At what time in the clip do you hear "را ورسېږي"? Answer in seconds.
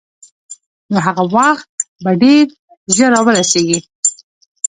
3.13-3.79